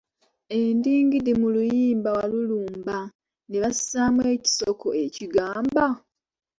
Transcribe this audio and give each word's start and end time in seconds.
Endingidi 0.59 1.31
mu 1.41 1.47
luyimba 1.53 2.09
Walulumba, 2.17 2.97
ne 3.47 3.57
bassaamu 3.63 4.21
ekisoko 4.35 4.87
ekigamba. 5.05 5.85